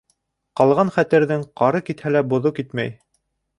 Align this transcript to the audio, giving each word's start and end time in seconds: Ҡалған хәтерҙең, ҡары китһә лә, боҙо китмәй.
Ҡалған 0.61 0.91
хәтерҙең, 0.95 1.45
ҡары 1.63 1.83
китһә 1.91 2.15
лә, 2.17 2.25
боҙо 2.35 2.55
китмәй. 2.61 2.93